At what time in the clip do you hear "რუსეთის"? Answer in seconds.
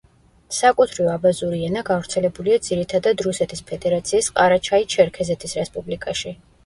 3.27-3.61